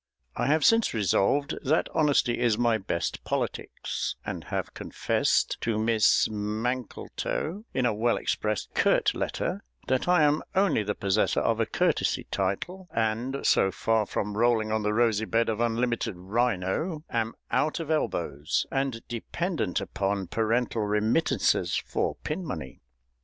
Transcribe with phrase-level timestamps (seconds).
[0.35, 6.27] I have since resolved that honesty is my best politics, and have confessed to Miss
[6.27, 11.67] MANKLETOW in a well expressed curt letter that I am only the possessor of a
[11.67, 17.35] courtesy title, and, so far from rolling on the rosy bed of unlimited rhino, am
[17.51, 22.81] out of elbows, and dependent upon parental remittances for pin money.